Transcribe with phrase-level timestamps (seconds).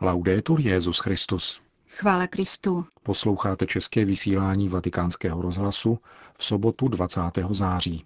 [0.00, 1.60] Laudetur Jezus Christus.
[1.88, 2.84] Chvála Kristu.
[3.02, 5.98] Posloucháte české vysílání Vatikánského rozhlasu
[6.38, 7.20] v sobotu 20.
[7.50, 8.04] září.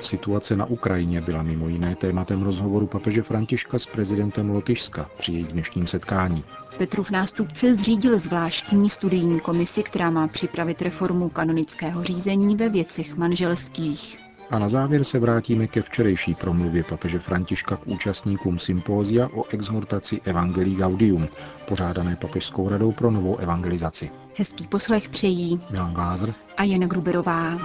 [0.00, 5.48] Situace na Ukrajině byla mimo jiné tématem rozhovoru papeže Františka s prezidentem Lotyšska při jejich
[5.48, 6.44] dnešním setkání.
[6.78, 14.25] Petrův nástupce zřídil zvláštní studijní komisi, která má připravit reformu kanonického řízení ve věcech manželských.
[14.50, 20.20] A na závěr se vrátíme ke včerejší promluvě papeže Františka k účastníkům sympózia o exhortaci
[20.24, 21.28] Evangelii Gaudium,
[21.68, 24.10] pořádané papežskou radou pro novou evangelizaci.
[24.36, 27.58] Hezký poslech přejí Milan Glázer a Jana Gruberová.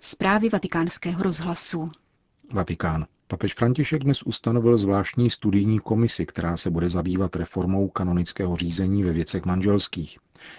[0.00, 1.90] Zprávy vatikánského rozhlasu.
[2.52, 3.06] Vatikán.
[3.28, 9.12] Papež František dnes ustanovil zvláštní studijní komisi, která se bude zabývat reformou kanonického řízení ve
[9.12, 10.18] věcech manželských.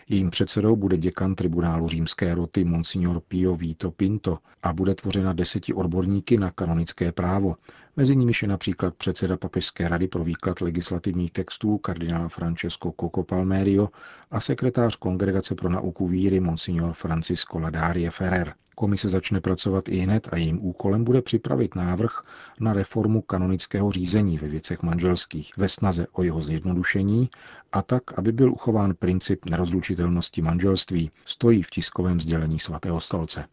[0.09, 5.73] Jejím předsedou bude děkan tribunálu římské roty Monsignor Pio Vito Pinto a bude tvořena deseti
[5.73, 7.55] odborníky na kanonické právo.
[7.97, 13.89] Mezi nimi je například předseda Papežské rady pro výklad legislativních textů kardinál Francesco Coco Palmerio
[14.31, 18.53] a sekretář Kongregace pro nauku víry Monsignor Francisco Ladarie Ferrer.
[18.75, 22.23] Komise začne pracovat i hned a jejím úkolem bude připravit návrh
[22.59, 27.29] na reformu kanonického řízení ve věcech manželských ve snaze o jeho zjednodušení
[27.75, 33.45] a tak, aby byl uchován princip nerozlučitelnosti manželství, stojí v tiskovém sdělení svatého stolce.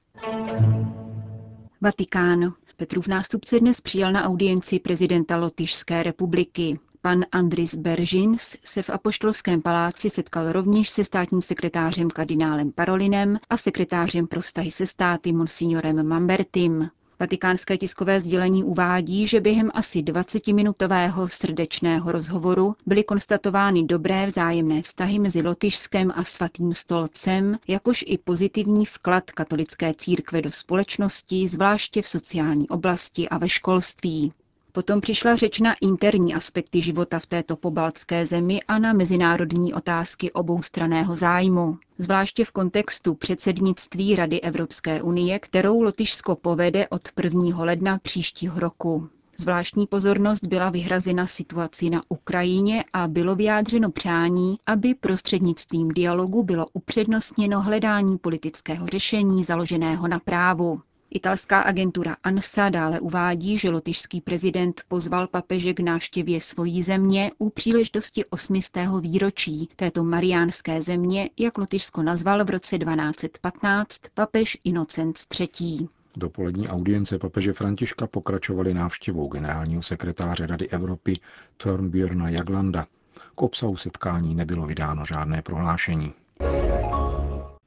[1.80, 2.52] Vatikán.
[2.76, 6.78] Petrův nástupce dnes přijal na audienci prezidenta Lotyšské republiky.
[7.00, 13.56] Pan Andris Beržins se v Apoštolském paláci setkal rovněž se státním sekretářem kardinálem Parolinem a
[13.56, 16.90] sekretářem pro vztahy se státy monsignorem Mambertim.
[17.22, 25.18] Vatikánské tiskové sdělení uvádí, že během asi 20-minutového srdečného rozhovoru byly konstatovány dobré vzájemné vztahy
[25.18, 32.08] mezi Lotyšskem a svatým stolcem, jakož i pozitivní vklad katolické církve do společnosti, zvláště v
[32.08, 34.32] sociální oblasti a ve školství.
[34.74, 40.32] Potom přišla řeč na interní aspekty života v této pobaltské zemi a na mezinárodní otázky
[40.32, 47.64] oboustraného zájmu, zvláště v kontextu předsednictví Rady Evropské unie, kterou Lotyšsko povede od 1.
[47.64, 49.08] ledna příštího roku.
[49.38, 56.66] Zvláštní pozornost byla vyhrazena situaci na Ukrajině a bylo vyjádřeno přání, aby prostřednictvím dialogu bylo
[56.72, 60.80] upřednostněno hledání politického řešení založeného na právu.
[61.14, 67.50] Italská agentura ANSA dále uvádí, že lotyšský prezident pozval papeže k návštěvě svojí země u
[67.50, 68.76] příležitosti 800.
[69.00, 75.88] výročí této mariánské země, jak Lotyšsko nazval v roce 1215 papež Inocent III.
[76.16, 81.20] Dopolední audience papeže Františka pokračovaly návštěvou generálního sekretáře Rady Evropy
[81.56, 82.86] Thornbjörna Jaglanda.
[83.34, 86.12] K obsahu setkání nebylo vydáno žádné prohlášení.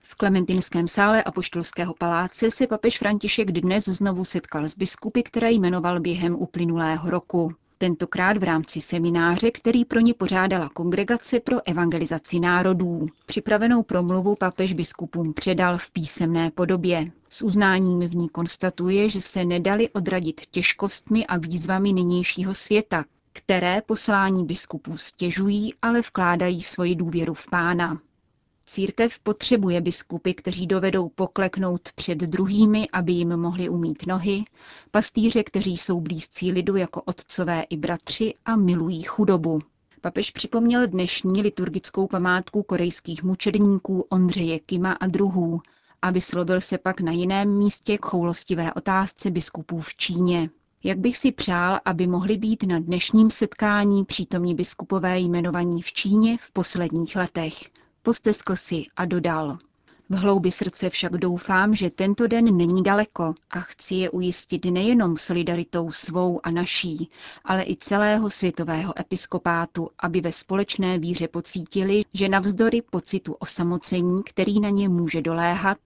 [0.07, 5.99] V Klementinském sále Apoštolského paláce se papež František dnes znovu setkal s biskupy, které jmenoval
[5.99, 7.53] během uplynulého roku.
[7.77, 13.07] Tentokrát v rámci semináře, který pro ně pořádala Kongregace pro evangelizaci národů.
[13.25, 17.11] Připravenou promluvu papež biskupům předal v písemné podobě.
[17.29, 23.81] S uznáním v ní konstatuje, že se nedali odradit těžkostmi a výzvami nynějšího světa, které
[23.85, 27.99] poslání biskupů stěžují, ale vkládají svoji důvěru v pána.
[28.65, 34.43] Církev potřebuje biskupy, kteří dovedou pokleknout před druhými, aby jim mohli umít nohy,
[34.91, 39.59] pastýře, kteří jsou blízcí lidu jako otcové i bratři a milují chudobu.
[40.01, 45.61] Papež připomněl dnešní liturgickou památku korejských mučedníků Ondřeje Kima a druhů
[46.01, 50.49] a vyslovil se pak na jiném místě k choulostivé otázce biskupů v Číně.
[50.83, 56.37] Jak bych si přál, aby mohli být na dnešním setkání přítomní biskupové jmenovaní v Číně
[56.41, 57.53] v posledních letech,
[58.05, 59.57] Posteskl si a dodal.
[60.09, 65.17] V hloubi srdce však doufám, že tento den není daleko a chci je ujistit nejenom
[65.17, 67.09] solidaritou svou a naší,
[67.45, 74.59] ale i celého světového episkopátu, aby ve společné víře pocítili, že navzdory pocitu osamocení, který
[74.59, 75.77] na ně může doléhat,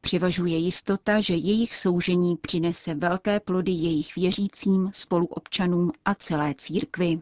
[0.00, 7.20] převažuje jistota, že jejich soužení přinese velké plody jejich věřícím, spoluobčanům a celé církvi.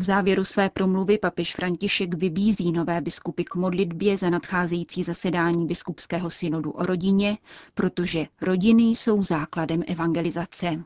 [0.00, 6.30] V závěru své promluvy papež František vybízí nové biskupy k modlitbě za nadcházející zasedání biskupského
[6.30, 7.38] synodu o rodině,
[7.74, 10.84] protože rodiny jsou základem evangelizace.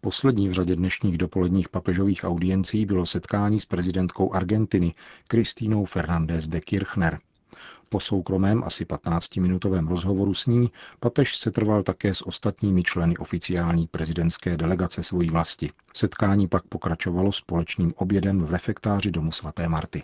[0.00, 4.94] Poslední v řadě dnešních dopoledních papežových audiencí bylo setkání s prezidentkou Argentiny
[5.28, 7.18] Kristínou Fernández de Kirchner.
[7.88, 10.70] Po soukromém asi 15-minutovém rozhovoru s ní
[11.00, 15.70] papež se trval také s ostatními členy oficiální prezidentské delegace svojí vlasti.
[15.94, 20.02] Setkání pak pokračovalo společným obědem v refektáři domu svaté Marty.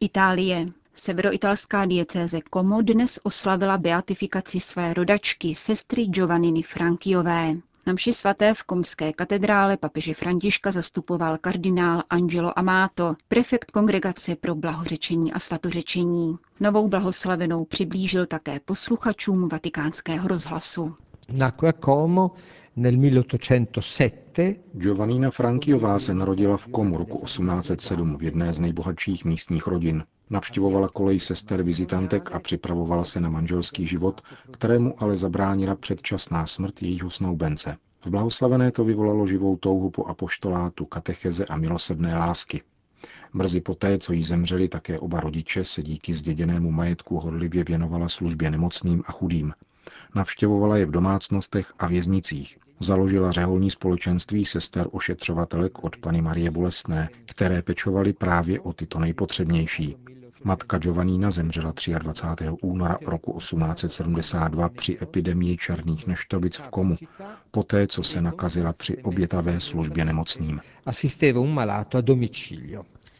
[0.00, 0.66] Itálie.
[0.94, 7.54] Severoitalská diecéze Como dnes oslavila beatifikaci své rodačky, sestry Giovanniny Frankiové.
[7.86, 14.54] Na mši svaté v Komské katedrále papeže Františka zastupoval kardinál Angelo Amato, prefekt kongregace pro
[14.54, 16.36] blahořečení a svatořečení.
[16.60, 20.94] Novou blahoslavenou přiblížil také posluchačům vatikánského rozhlasu.
[21.32, 22.30] Nacque a Como
[22.76, 24.56] nel 1807.
[24.72, 30.04] Giovannina Frankiová se narodila v Komu roku 1807 v jedné z nejbohatších místních rodin.
[30.30, 36.82] Navštěvovala kolej sester vizitantek a připravovala se na manželský život, kterému ale zabránila předčasná smrt
[36.82, 37.76] jejího snoubence.
[38.04, 42.62] V blahoslavené to vyvolalo živou touhu po apoštolátu, katecheze a milosrdné lásky.
[43.34, 48.50] Brzy poté, co jí zemřeli také oba rodiče, se díky zděděnému majetku horlivě věnovala službě
[48.50, 49.52] nemocným a chudým.
[50.14, 52.58] Navštěvovala je v domácnostech a věznicích.
[52.80, 59.96] Založila řeholní společenství sester ošetřovatelek od Pany Marie Bolestné, které pečovali právě o tyto nejpotřebnější.
[60.46, 62.44] Matka Giovannína zemřela 23.
[62.62, 66.96] února roku 1872 při epidemii černých neštovic v Komu,
[67.50, 70.60] poté co se nakazila při obětavé službě nemocným.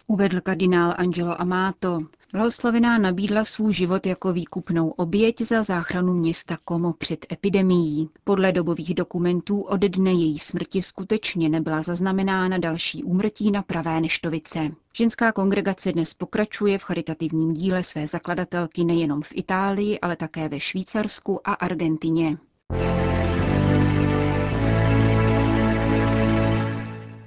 [0.07, 1.99] Uvedl kardinál Angelo Amato.
[2.33, 8.09] Blahoslavená nabídla svůj život jako výkupnou oběť za záchranu města Como před epidemií.
[8.25, 14.71] Podle dobových dokumentů od dne její smrti skutečně nebyla zaznamenána další úmrtí na pravé neštovice.
[14.97, 20.61] Ženská kongregace dnes pokračuje v charitativním díle své zakladatelky nejenom v Itálii, ale také ve
[20.61, 22.39] Švýcarsku a Argentině.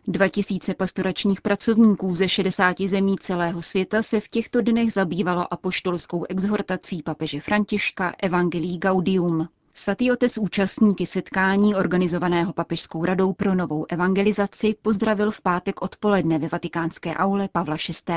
[0.07, 7.03] 2000 pastoračních pracovníků ze 60 zemí celého světa se v těchto dnech zabývalo apoštolskou exhortací
[7.03, 9.47] papeže Františka Evangelii Gaudium.
[9.73, 16.47] Svatý otec účastníky setkání organizovaného Papežskou radou pro novou evangelizaci pozdravil v pátek odpoledne ve
[16.47, 17.75] vatikánské aule Pavla
[18.09, 18.13] VI.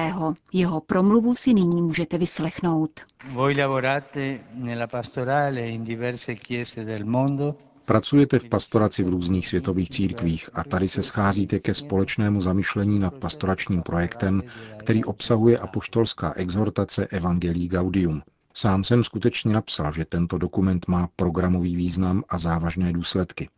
[0.52, 2.90] Jeho promluvu si nyní můžete vyslechnout.
[3.32, 7.54] Voi lavorate nella pastorale in diverse chiese del mondo
[7.90, 13.14] Pracujete v pastoraci v různých světových církvích a tady se scházíte ke společnému zamyšlení nad
[13.14, 14.42] pastoračním projektem,
[14.76, 18.22] který obsahuje apoštolská exhortace Evangelii Gaudium.
[18.54, 23.48] Sám jsem skutečně napsal, že tento dokument má programový význam a závažné důsledky.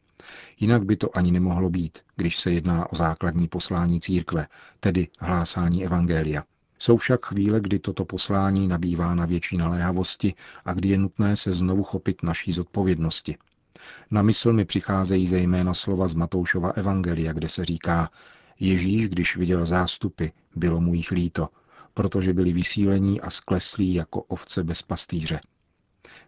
[0.60, 4.46] Jinak by to ani nemohlo být, když se jedná o základní poslání církve,
[4.80, 6.44] tedy hlásání Evangelia.
[6.78, 10.34] Jsou však chvíle, kdy toto poslání nabývá na větší naléhavosti
[10.64, 13.36] a kdy je nutné se znovu chopit naší zodpovědnosti.
[14.10, 18.10] Na mysl mi přicházejí zejména slova z Matoušova Evangelia, kde se říká,
[18.60, 20.26] Ježíš, když viděl zástupy,
[20.56, 21.48] bylo mu jich líto,
[21.94, 25.40] protože byli vysílení a skleslí jako ovce bez pastýře.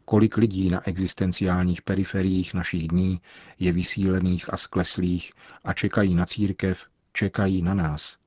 [0.04, 3.20] Kolik lidí na existenciálních periferiích našich dní
[3.58, 5.32] je vysílených a skleslých
[5.64, 8.18] a čekají na církev, čekají na nás.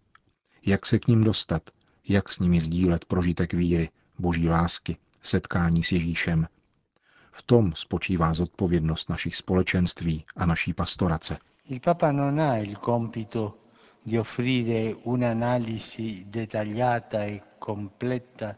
[0.66, 1.70] Jak se k ním dostat,
[2.08, 3.90] jak s nimi sdílet prožitek víry,
[4.20, 6.48] boží lásky, setkání s Ježíšem,
[7.38, 11.38] v tom spočívá zodpovědnost našich společenství a naší pastorace.
[11.70, 13.58] Il Papa non ha il compito
[14.06, 18.56] di offrire un'analisi dettagliata e completa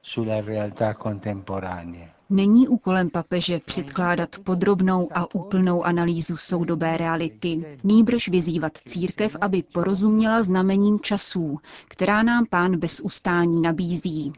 [0.00, 2.08] sulla realtà contemporanea.
[2.30, 10.42] Není úkolem papeže předkládat podrobnou a úplnou analýzu soudobé reality, nýbrž vyzývat církev, aby porozuměla
[10.42, 11.58] znamením časů,
[11.88, 14.32] která nám pán bez ustání nabízí.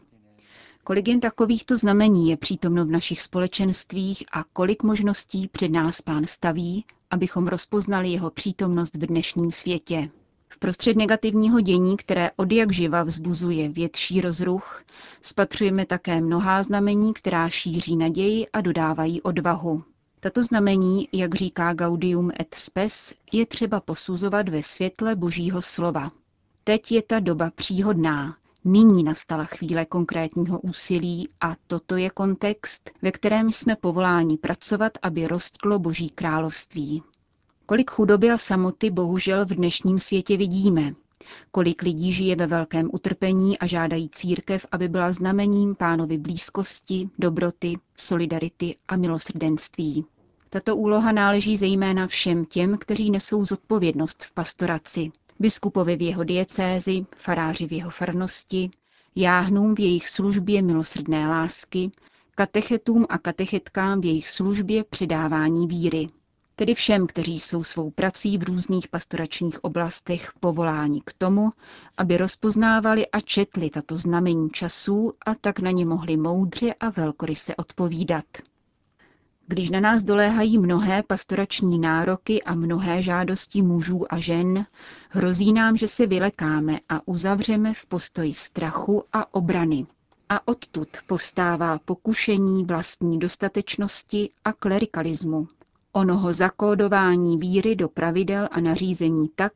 [0.84, 6.26] Kolik jen takovýchto znamení je přítomno v našich společenstvích a kolik možností před nás pán
[6.26, 10.10] staví, abychom rozpoznali jeho přítomnost v dnešním světě.
[10.48, 14.84] V prostřed negativního dění, které od jak živa vzbuzuje větší rozruch,
[15.22, 19.84] spatřujeme také mnohá znamení, která šíří naději a dodávají odvahu.
[20.20, 26.10] Tato znamení, jak říká Gaudium et Spes, je třeba posuzovat ve světle božího slova.
[26.64, 28.36] Teď je ta doba příhodná,
[28.66, 35.26] Nyní nastala chvíle konkrétního úsilí a toto je kontext, ve kterém jsme povoláni pracovat, aby
[35.26, 37.02] rostlo Boží království.
[37.66, 40.94] Kolik chudoby a samoty bohužel v dnešním světě vidíme.
[41.50, 47.74] Kolik lidí žije ve velkém utrpení a žádají církev, aby byla znamením pánovi blízkosti, dobroty,
[47.96, 50.04] solidarity a milosrdenství.
[50.50, 57.06] Tato úloha náleží zejména všem těm, kteří nesou zodpovědnost v pastoraci, biskupovi v jeho diecézi,
[57.16, 58.70] faráři v jeho farnosti,
[59.14, 61.90] jáhnům v jejich službě milosrdné lásky,
[62.34, 66.08] katechetům a katechetkám v jejich službě předávání víry.
[66.56, 71.50] Tedy všem, kteří jsou svou prací v různých pastoračních oblastech povoláni k tomu,
[71.96, 77.56] aby rozpoznávali a četli tato znamení časů a tak na ně mohli moudře a velkoryse
[77.56, 78.24] odpovídat.
[79.46, 84.66] Když na nás doléhají mnohé pastorační nároky a mnohé žádosti mužů a žen,
[85.10, 89.86] hrozí nám, že se vylekáme a uzavřeme v postoji strachu a obrany.
[90.28, 95.48] A odtud povstává pokušení vlastní dostatečnosti a klerikalismu,
[95.92, 99.52] onoho zakódování víry do pravidel a nařízení tak,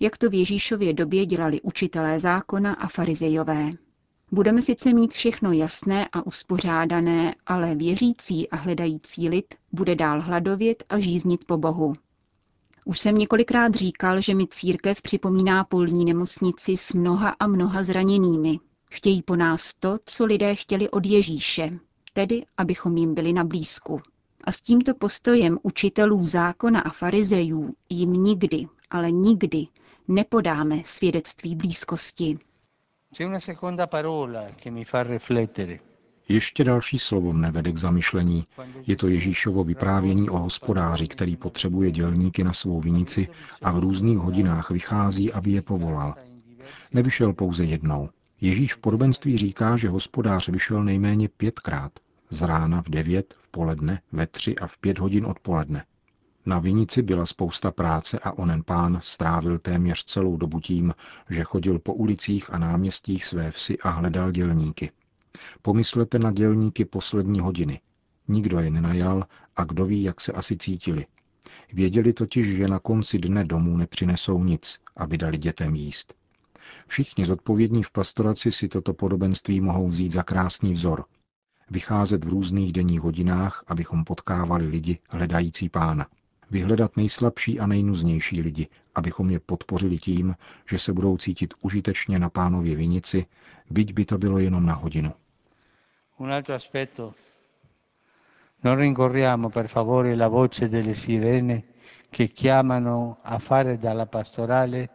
[0.00, 3.70] jak to v Ježíšově době dělali učitelé zákona a farizejové.
[4.32, 10.84] Budeme sice mít všechno jasné a uspořádané, ale věřící a hledající lid bude dál hladovět
[10.88, 11.92] a žíznit po Bohu.
[12.84, 18.58] Už jsem několikrát říkal, že mi církev připomíná polní nemocnici s mnoha a mnoha zraněnými.
[18.90, 21.78] Chtějí po nás to, co lidé chtěli od Ježíše,
[22.12, 24.00] tedy abychom jim byli na blízku.
[24.44, 29.66] A s tímto postojem učitelů zákona a farizejů jim nikdy, ale nikdy
[30.08, 32.38] nepodáme svědectví blízkosti.
[36.28, 38.46] Ještě další slovo mne vede k zamyšlení.
[38.86, 43.28] Je to Ježíšovo vyprávění o hospodáři, který potřebuje dělníky na svou vinici
[43.62, 46.14] a v různých hodinách vychází, aby je povolal.
[46.92, 48.10] Nevyšel pouze jednou.
[48.40, 51.92] Ježíš v podobenství říká, že hospodář vyšel nejméně pětkrát.
[52.30, 55.84] Z rána v devět, v poledne, ve tři a v pět hodin odpoledne.
[56.50, 60.94] Na vinici byla spousta práce a onen pán strávil téměř celou dobu tím,
[61.28, 64.90] že chodil po ulicích a náměstích své vsi a hledal dělníky.
[65.62, 67.80] Pomyslete na dělníky poslední hodiny.
[68.28, 69.26] Nikdo je nenajal
[69.56, 71.06] a kdo ví, jak se asi cítili.
[71.72, 76.14] Věděli totiž, že na konci dne domů nepřinesou nic, aby dali dětem jíst.
[76.86, 81.04] Všichni zodpovědní v pastoraci si toto podobenství mohou vzít za krásný vzor.
[81.70, 86.06] Vycházet v různých denních hodinách, abychom potkávali lidi hledající pána
[86.50, 90.34] vyhledat nejslabší a nejnuznější lidi, abychom je podpořili tím,
[90.70, 93.26] že se budou cítit užitečně na pánově vinici,
[93.70, 95.12] byť by to bylo jenom na hodinu.
[96.18, 97.14] Un altro aspetto.
[98.64, 101.62] Non rincorriamo per favore la voce delle sirene
[102.10, 104.88] che chiamano a fare dalla pastorale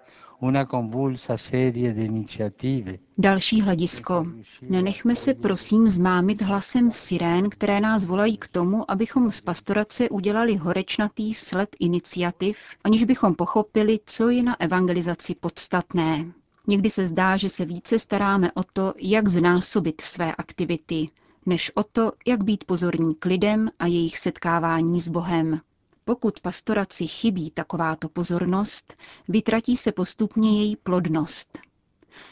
[3.18, 4.26] Další hledisko.
[4.70, 10.56] Nenechme se prosím zmámit hlasem sirén, které nás volají k tomu, abychom z pastorace udělali
[10.56, 16.26] horečnatý sled iniciativ, aniž bychom pochopili, co je na evangelizaci podstatné.
[16.68, 21.08] Někdy se zdá, že se více staráme o to, jak znásobit své aktivity,
[21.46, 25.60] než o to, jak být pozorní k lidem a jejich setkávání s Bohem.
[26.08, 28.98] Pokud pastoraci chybí takováto pozornost,
[29.28, 31.60] vytratí se postupně její plodnost.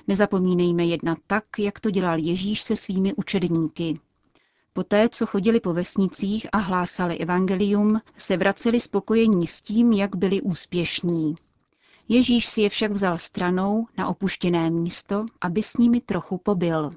[0.08, 4.00] Nezapomínejme jednat tak, jak to dělal Ježíš se svými učedníky.
[4.74, 10.42] Poté, co chodili po vesnicích a hlásali evangelium, se vraceli spokojení s tím, jak byli
[10.42, 11.36] úspěšní.
[12.08, 16.92] Ježíš si je však vzal stranou na opuštěné místo, aby s nimi trochu pobyl.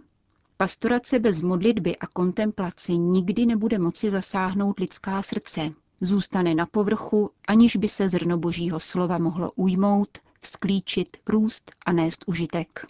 [0.57, 7.77] Pastorace bez modlitby a kontemplace nikdy nebude moci zasáhnout lidská srdce zůstane na povrchu, aniž
[7.77, 12.87] by se zrno božího slova mohlo ujmout, vzklíčit, růst a nést užitek.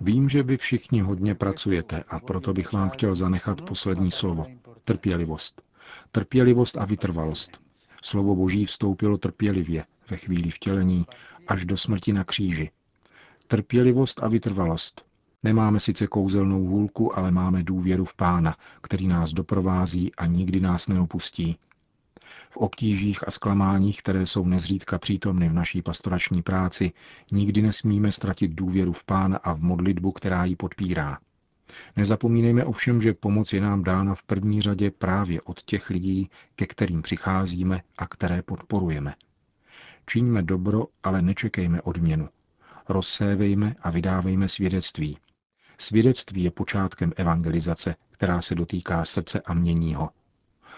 [0.00, 4.46] Vím, že vy všichni hodně pracujete a proto bych vám chtěl zanechat poslední slovo.
[4.84, 5.62] Trpělivost.
[6.12, 7.60] Trpělivost a vytrvalost.
[8.02, 11.06] Slovo Boží vstoupilo trpělivě ve chvíli vtělení
[11.48, 12.70] až do smrti na kříži.
[13.46, 15.04] Trpělivost a vytrvalost.
[15.44, 20.88] Nemáme sice kouzelnou hůlku, ale máme důvěru v Pána, který nás doprovází a nikdy nás
[20.88, 21.56] neopustí.
[22.50, 26.92] V obtížích a zklamáních, které jsou nezřídka přítomny v naší pastorační práci,
[27.32, 31.18] nikdy nesmíme ztratit důvěru v Pána a v modlitbu, která ji podpírá.
[31.96, 36.66] Nezapomínejme ovšem, že pomoc je nám dána v první řadě právě od těch lidí, ke
[36.66, 39.14] kterým přicházíme a které podporujeme.
[40.06, 42.28] Čiňme dobro, ale nečekejme odměnu.
[42.88, 45.18] Rozsévejme a vydávejme svědectví.
[45.78, 50.10] Svědectví je počátkem evangelizace, která se dotýká srdce a mění ho.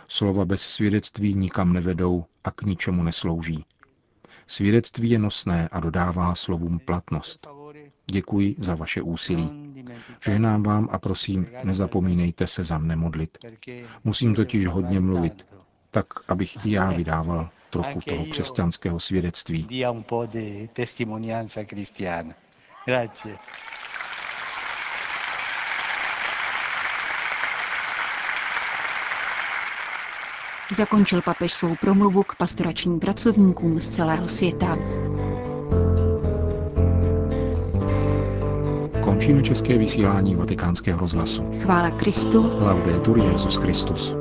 [0.08, 3.64] Slova bez svědectví nikam nevedou a k ničemu neslouží.
[4.46, 7.46] Svědectví je nosné a dodává slovům platnost.
[8.06, 9.74] Děkuji za vaše úsilí.
[10.24, 13.38] Žehnám vám a prosím, nezapomínejte se za mne modlit.
[14.04, 15.46] Musím totiž hodně mluvit,
[15.90, 19.66] tak abych i já vydával trochu toho křesťanského svědectví.
[22.86, 23.38] Grazie.
[30.74, 34.78] Zakončil papež svou promluvu k pastoračním pracovníkům z celého světa.
[39.04, 41.50] Končíme české vysílání vatikánského rozhlasu.
[41.62, 42.50] Chvála Kristu.
[42.60, 44.14] Laudetur Jezus Christus.